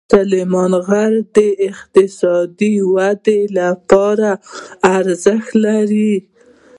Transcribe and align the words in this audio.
سلیمان 0.13 0.73
غر 0.87 1.13
د 1.35 1.37
اقتصادي 1.69 2.75
ودې 2.93 3.39
لپاره 3.57 4.29
ارزښت 4.97 5.51
لري. 5.65 6.13